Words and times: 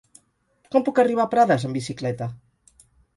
Com 0.75 0.85
puc 0.87 1.01
arribar 1.03 1.25
a 1.27 1.31
Prades 1.33 1.65
amb 1.69 1.77
bicicleta? 1.79 2.29